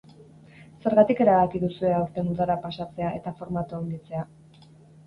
Zergatik 0.85 1.21
erabaki 1.27 1.61
duzue 1.65 1.93
aurten 1.99 2.33
udara 2.35 2.57
pasatzea 2.65 3.13
eta 3.21 3.39
formatua 3.43 3.83
handitzea? 3.85 4.31